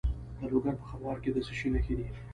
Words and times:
د 0.37 0.41
لوګر 0.51 0.73
په 0.79 0.85
خروار 0.89 1.17
کې 1.23 1.29
د 1.35 1.37
څه 1.47 1.53
شي 1.59 1.67
نښې 1.73 1.93
دي؟ 1.97 2.07